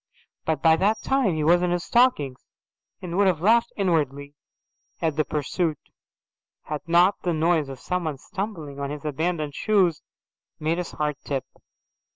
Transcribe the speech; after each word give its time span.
But 0.45 0.63
by 0.63 0.77
that 0.77 1.03
time 1.03 1.35
he 1.35 1.43
was 1.43 1.61
in 1.61 1.69
his 1.69 1.83
stockings 1.83 2.47
and 3.03 3.15
would 3.17 3.27
have 3.27 3.39
laughed 3.39 3.71
inwardly 3.77 4.33
at 4.99 5.15
the 5.15 5.23
pursuit 5.23 5.77
had 6.63 6.81
not 6.87 7.21
the 7.21 7.33
noise 7.33 7.69
of 7.69 7.79
someone 7.79 8.17
stumbling 8.17 8.79
on 8.79 8.89
his 8.89 9.05
abandoned 9.05 9.53
shoes 9.53 10.01
made 10.59 10.79
his 10.79 10.89
heart 10.93 11.17
trip. 11.23 11.45